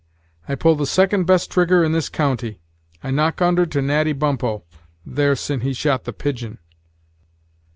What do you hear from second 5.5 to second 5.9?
he